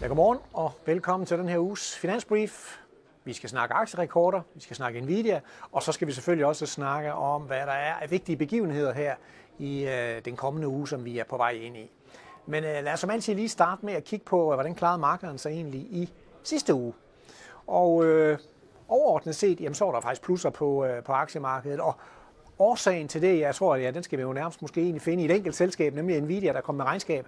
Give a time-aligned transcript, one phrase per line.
[0.00, 2.78] Ja, godmorgen og velkommen til den her uges Finansbrief.
[3.24, 5.40] Vi skal snakke aktierekorder, vi skal snakke Nvidia,
[5.72, 9.14] og så skal vi selvfølgelig også snakke om, hvad der er af vigtige begivenheder her
[9.58, 11.90] i øh, den kommende uge, som vi er på vej ind i.
[12.46, 14.98] Men øh, lad os som altid lige starte med at kigge på, øh, hvordan klarede
[14.98, 16.10] markederne sig egentlig i
[16.42, 16.92] sidste uge.
[17.66, 18.38] Og øh,
[18.88, 21.94] overordnet set, jamen, så var der faktisk plusser på, øh, på aktiemarkedet, og
[22.58, 25.26] årsagen til det, jeg tror, ja, den skal vi jo nærmest måske egentlig finde i
[25.26, 27.26] et enkelt selskab, nemlig Nvidia, der kom med regnskab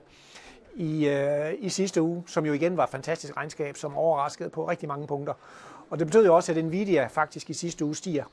[0.75, 4.69] i, øh, i sidste uge, som jo igen var et fantastisk regnskab, som overraskede på
[4.69, 5.35] rigtig mange punkter.
[5.91, 8.25] Og det betød jo også, at Nvidia faktisk i sidste uge stiger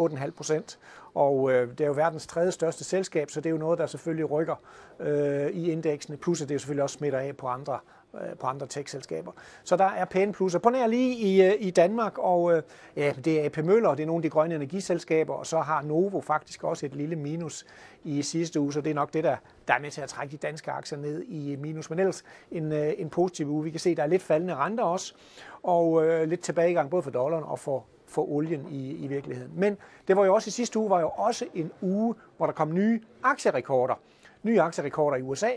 [0.00, 0.78] 8,5 procent.
[1.14, 3.86] Og øh, det er jo verdens tredje største selskab, så det er jo noget, der
[3.86, 4.54] selvfølgelig rykker
[5.00, 6.16] øh, i indeksene.
[6.16, 7.78] Plus at det jo selvfølgelig også smitter af på andre
[8.14, 9.32] Øh, på andre tech-selskaber.
[9.64, 10.58] Så der er pæne plusser.
[10.58, 12.62] På nær lige i, øh, i Danmark, og øh,
[12.96, 15.82] ja, det er AP Møller, det er nogle af de grønne energiselskaber, og så har
[15.82, 17.66] Novo faktisk også et lille minus
[18.04, 19.36] i sidste uge, så det er nok det, der,
[19.68, 21.90] der er med til at trække de danske aktier ned i minus.
[21.90, 23.64] Men ellers en, en positiv uge.
[23.64, 25.14] Vi kan se, der er lidt faldende renter også,
[25.62, 29.52] og øh, lidt tilbagegang både for dollaren og for, for olien i, i virkeligheden.
[29.56, 29.76] Men
[30.08, 32.74] det var jo også i sidste uge, var jo også en uge, hvor der kom
[32.74, 33.94] nye aktierekorder.
[34.42, 35.50] Nye aktierekorder i USA,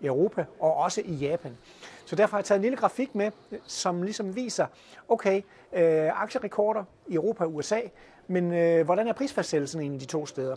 [0.00, 1.56] i Europa og også i Japan.
[2.04, 3.30] Så derfor har jeg taget en lille grafik med,
[3.66, 4.66] som ligesom viser,
[5.08, 5.42] okay,
[5.72, 7.80] øh, aktierekorder i Europa og USA,
[8.28, 10.56] men øh, hvordan er prisfastsættelsen egentlig de to steder?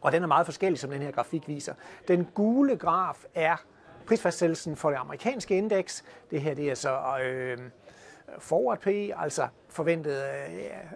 [0.00, 1.74] Og den er meget forskellig, som den her grafik viser.
[2.08, 3.56] Den gule graf er
[4.06, 6.04] prisfastsættelsen for det amerikanske indeks.
[6.30, 7.58] Det her det er så øh,
[8.38, 10.22] forward P, altså forventet,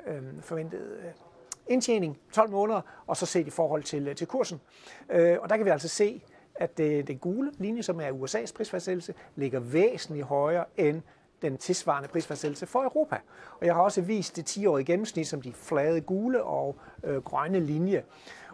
[0.06, 1.10] øh, øh, forventet øh,
[1.66, 4.60] indtjening 12 måneder, og så set i forhold til, øh, til kursen.
[5.10, 6.22] Øh, og der kan vi altså se,
[6.54, 11.02] at det, den gule linje, som er USA's prisfastsættelse, ligger væsentligt højere end
[11.42, 13.16] den tilsvarende prisfastsættelse for Europa.
[13.60, 17.60] Og jeg har også vist det 10-årige gennemsnit som de flade gule og øh, grønne
[17.60, 18.02] linje.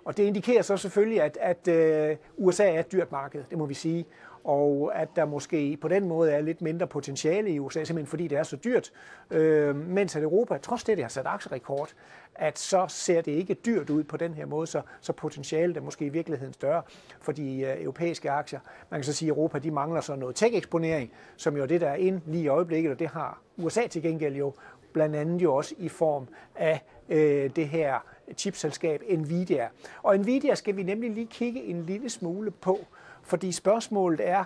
[0.05, 3.67] Og det indikerer så selvfølgelig, at, at øh, USA er et dyrt marked, det må
[3.67, 4.07] vi sige
[4.45, 8.29] og at der måske på den måde er lidt mindre potentiale i USA, simpelthen fordi
[8.29, 8.93] det er så dyrt,
[9.31, 11.95] øh, mens at Europa, trods det, det har sat aktierekord,
[12.35, 15.81] at så ser det ikke dyrt ud på den her måde, så, så potentialet er
[15.81, 16.83] måske i virkeligheden større
[17.21, 18.61] for de øh, europæiske aktier.
[18.91, 21.81] Man kan så sige, at Europa de mangler så noget tech-eksponering, som jo er det,
[21.81, 24.55] der er ind lige i øjeblikket, og det har USA til gengæld jo
[24.93, 27.99] blandt andet jo også i form af øh, det her
[28.37, 29.69] chipselskab Nvidia.
[30.03, 32.79] Og Nvidia skal vi nemlig lige kigge en lille smule på,
[33.23, 34.45] fordi spørgsmålet er,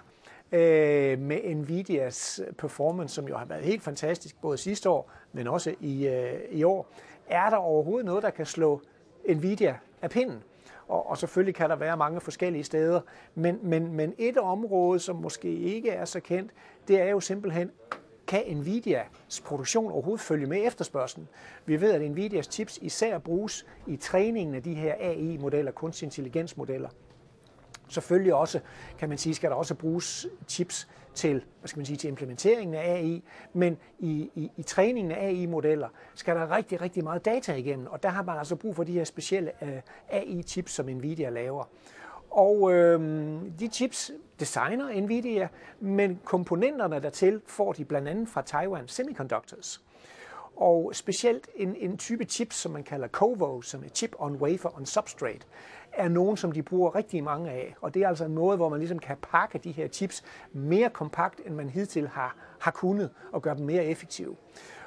[0.53, 5.75] øh, med Nvidias performance, som jo har været helt fantastisk både sidste år, men også
[5.81, 6.87] i, øh, i år,
[7.29, 8.81] er der overhovedet noget, der kan slå
[9.29, 10.43] Nvidia af pinden?
[10.89, 13.01] Og, og selvfølgelig kan der være mange forskellige steder,
[13.34, 16.51] men, men, men et område, som måske ikke er så kendt,
[16.89, 17.71] det er jo simpelthen,
[18.27, 21.29] kan Nvidias produktion overhovedet følge med efterspørgselen?
[21.67, 26.89] Vi ved, at Nvidias chips især bruges i træningen af de her AI-modeller, kunstig intelligensmodeller.
[27.89, 28.61] Selvfølgelig også,
[28.99, 32.75] kan man sige, skal der også bruges chips til, hvad skal man sige, til implementeringen
[32.75, 37.55] af AI, men i, i, i træningen af AI-modeller skal der rigtig, rigtig meget data
[37.55, 41.31] igennem, og der har man altså brug for de her specielle øh, AI-chips, som Nvidia
[41.31, 41.65] laver.
[42.31, 43.01] Og øh,
[43.59, 45.49] de chips designer Nvidia,
[45.81, 49.83] men komponenterne dertil får de blandt andet fra Taiwan Semiconductors.
[50.56, 54.77] Og specielt en, en type chips, som man kalder COVO, som er chip on wafer
[54.77, 55.47] on substrate,
[55.93, 57.75] er nogen, som de bruger rigtig mange af.
[57.81, 60.91] Og det er altså en måde, hvor man ligesom kan pakke de her chips mere
[60.91, 64.37] kompakt, end man hidtil har, har kunnet, og gøre dem mere effektive.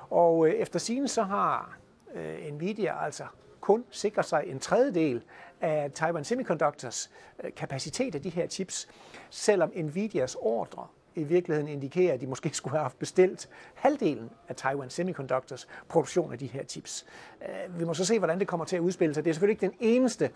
[0.10, 1.78] Og øh, efter sigende så har
[2.16, 3.24] øh, Nvidia altså
[3.62, 5.24] kun sikret sig en tredjedel
[5.62, 7.12] af Taiwan Semiconductors
[7.44, 8.88] øh, kapacitet af de her chips,
[9.30, 14.56] selvom Nvidias ordre i virkeligheden indikerer, at de måske skulle have haft bestilt halvdelen af
[14.56, 17.06] Taiwan Semiconductors produktion af de her chips.
[17.42, 19.24] Øh, vi må så se, hvordan det kommer til at udspille sig.
[19.24, 20.30] Det er selvfølgelig ikke den eneste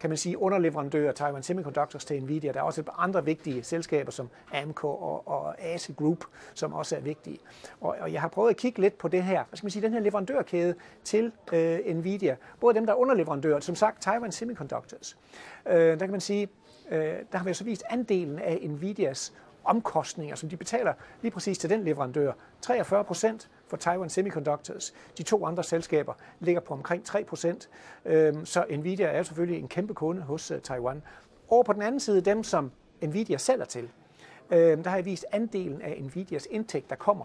[0.00, 2.52] kan man sige, underleverandør af Taiwan Semiconductors til Nvidia.
[2.52, 6.24] Der er også andre vigtige selskaber som Amco og, og AC Group,
[6.54, 7.38] som også er vigtige.
[7.80, 9.82] Og, og jeg har prøvet at kigge lidt på det her, hvad skal man sige,
[9.82, 10.74] den her leverandørkæde
[11.04, 12.36] til øh, Nvidia.
[12.60, 15.18] Både dem, der er underleverandører, som sagt Taiwan Semiconductors.
[15.66, 16.48] Øh, der kan man sige,
[16.90, 19.32] øh, der har vi så vist andelen af Nvidias
[19.64, 22.32] omkostninger, som de betaler lige præcis til den leverandør.
[22.60, 24.94] 43 procent for Taiwan Semiconductors.
[25.18, 27.68] De to andre selskaber ligger på omkring 3 procent.
[28.04, 31.02] Øhm, så Nvidia er selvfølgelig en kæmpe kunde hos øh, Taiwan.
[31.48, 32.72] Over på den anden side, dem som
[33.02, 33.90] Nvidia sælger til,
[34.50, 37.24] øhm, der har jeg vist andelen af Nvidias indtægt, der kommer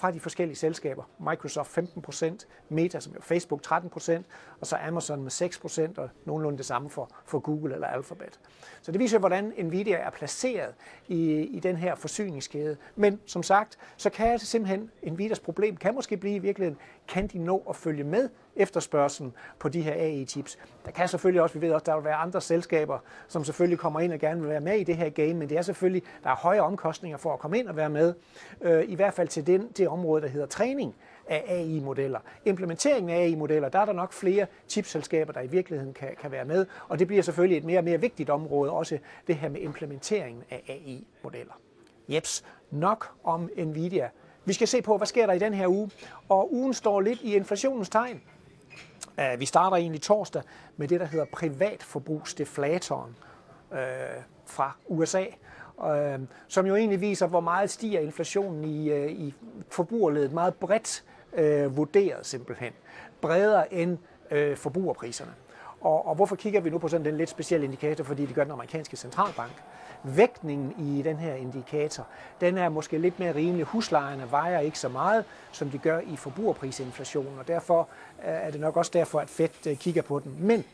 [0.00, 1.02] fra de forskellige selskaber.
[1.30, 4.22] Microsoft 15%, Meta som er Facebook 13%,
[4.60, 8.40] og så Amazon med 6%, og nogenlunde det samme for, for Google eller Alphabet.
[8.82, 10.74] Så det viser, hvordan Nvidia er placeret
[11.08, 12.76] i, i den her forsyningskæde.
[12.96, 17.26] Men som sagt, så kan det simpelthen, Nvidias problem kan måske blive i virkeligheden, kan
[17.26, 20.58] de nå at følge med efterspørgselen på de her AI-chips.
[20.84, 22.98] Der kan selvfølgelig også, vi ved også, der vil være andre selskaber,
[23.28, 25.58] som selvfølgelig kommer ind og gerne vil være med i det her game, men det
[25.58, 28.14] er selvfølgelig, der er høje omkostninger for at komme ind og være med,
[28.60, 30.94] øh, i hvert fald til den, det område, der hedder træning
[31.28, 32.18] af AI-modeller.
[32.44, 36.44] Implementeringen af AI-modeller, der er der nok flere chipselskaber, der i virkeligheden kan, kan være
[36.44, 39.60] med, og det bliver selvfølgelig et mere og mere vigtigt område, også det her med
[39.60, 41.52] implementeringen af AI-modeller.
[42.08, 44.08] Jeps, nok om Nvidia.
[44.44, 45.90] Vi skal se på, hvad sker der i den her uge,
[46.28, 48.22] og ugen står lidt i inflationens tegn.
[49.20, 50.42] Øh, vi starter egentlig torsdag
[50.76, 53.16] med det, der hedder privatforbrugsdeflatoren
[53.72, 53.78] øh,
[54.46, 55.24] fra USA,
[55.84, 56.18] øh,
[56.48, 59.34] som jo egentlig viser, hvor meget stiger inflationen i, øh, i
[59.68, 60.32] forbrugerledet.
[60.32, 62.72] Meget bredt øh, vurderet simpelthen.
[63.20, 63.98] Bredere end
[64.30, 65.32] øh, forbrugerpriserne.
[65.80, 68.04] Og, og hvorfor kigger vi nu på sådan den lidt specielle indikator?
[68.04, 69.52] Fordi det gør den amerikanske centralbank
[70.02, 72.06] vægtningen i den her indikator,
[72.40, 73.66] den er måske lidt mere rimelig.
[73.66, 77.88] Huslejerne vejer ikke så meget, som de gør i forbrugerprisinflationen, og derfor
[78.18, 80.36] øh, er det nok også derfor, at Fed øh, kigger på den.
[80.38, 80.64] Men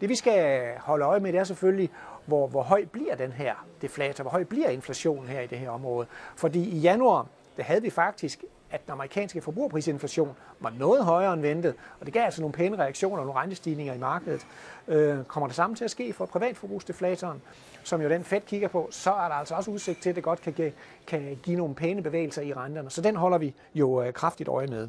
[0.00, 1.90] det vi skal holde øje med, det er selvfølgelig,
[2.26, 5.70] hvor, hvor høj bliver den her deflator, hvor høj bliver inflationen her i det her
[5.70, 6.06] område.
[6.36, 7.26] Fordi i januar,
[7.56, 8.44] der havde vi faktisk
[8.74, 12.78] at den amerikanske forbrugerprisinflation var noget højere end ventet, og det gav altså nogle pæne
[12.78, 14.46] reaktioner og nogle rentestigninger i markedet.
[14.88, 17.42] Øh, kommer det samme til at ske for privatforbrugsdeflatoren,
[17.84, 20.24] som jo den Fed kigger på, så er der altså også udsigt til, at det
[20.24, 20.72] godt kan, give,
[21.06, 22.90] kan give nogle pæne bevægelser i renterne.
[22.90, 24.88] Så den holder vi jo øh, kraftigt øje med.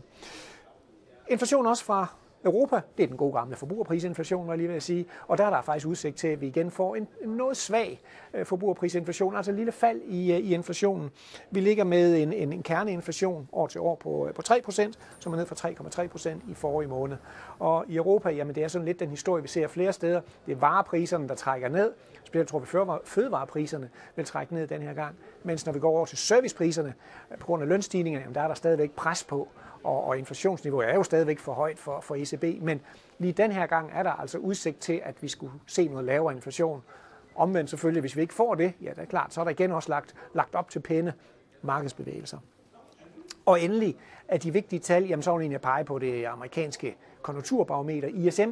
[1.28, 2.08] Inflation også fra
[2.46, 5.46] Europa, det er den gode gamle forbrugerprisinflation, var jeg lige ved at sige, og der
[5.46, 8.02] er der faktisk udsigt til, at vi igen får en, en noget svag
[8.34, 11.10] øh, forbrugerprisinflation, altså et lille fald i, øh, i inflationen.
[11.52, 15.34] Vi ligger med en, en, en kerneinflation år til år på, øh, på 3%, som
[15.34, 17.18] er ned fra 3,3% i forrige måned.
[17.60, 20.22] Og i Europa, jamen det er sådan lidt den historie, vi ser flere steder.
[20.46, 21.92] Det er varepriserne, der trækker ned.
[22.24, 22.66] Specielt tror vi,
[23.06, 25.16] fødevarepriserne vil trække ned den her gang.
[25.44, 26.94] Mens når vi går over til servicepriserne,
[27.40, 29.48] på grund af lønstigningerne, jamen der er der stadigvæk pres på
[29.86, 32.82] og, og inflationsniveauet er jo stadigvæk for højt for, for ECB, men
[33.18, 36.34] lige den her gang er der altså udsigt til, at vi skulle se noget lavere
[36.36, 36.84] inflation.
[37.36, 39.72] Omvendt selvfølgelig, hvis vi ikke får det, ja, det er klart, så er der igen
[39.72, 41.14] også lagt, lagt op til pæne
[41.62, 42.38] markedsbevægelser.
[43.46, 43.98] Og endelig
[44.28, 48.52] er de vigtige tal, jamen så vil jeg pege på det amerikanske konjunkturbarometer ISM,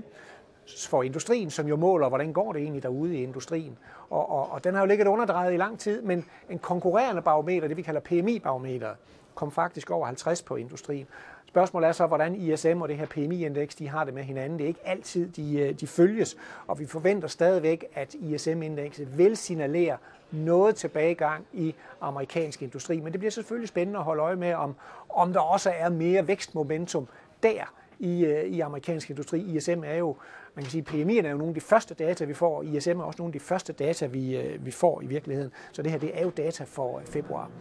[0.90, 3.78] for industrien, som jo måler, hvordan går det egentlig derude i industrien.
[4.10, 7.68] Og, og, og den har jo ligget underdrejet i lang tid, men en konkurrerende barometer,
[7.68, 8.90] det vi kalder PMI-barometer,
[9.36, 11.08] kom faktisk over 50 på industrien.
[11.48, 14.60] Spørgsmålet er så, hvordan ISM og det her PMI-indeks, de har det med hinanden.
[14.60, 16.38] Det er ikke altid, de, øh, de følges,
[16.68, 19.98] og vi forventer stadigvæk, at ISM-indekset vil signalere
[20.32, 23.00] noget tilbagegang i amerikansk industri.
[23.00, 24.76] Men det bliver selvfølgelig spændende at holde øje med, om,
[25.10, 27.08] om der også er mere vækstmomentum
[27.44, 29.56] der i, øh, i amerikansk industri.
[29.56, 30.16] ISM er jo,
[30.56, 33.00] man kan sige, PMI er jo nogle af de første data, vi får, og ISM
[33.00, 35.51] er også nogle af de første data, vi, øh, vi får i virkeligheden.
[35.72, 37.51] Så det her, det er jo data for øh, februar.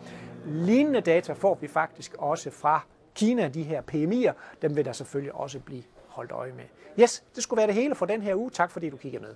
[0.46, 4.32] Lignende data får vi faktisk også fra Kina, de her PMI'er.
[4.62, 6.64] Dem vil der selvfølgelig også blive holdt øje med.
[7.00, 8.50] Yes, det skulle være det hele for den her uge.
[8.50, 9.34] Tak fordi du kiggede med.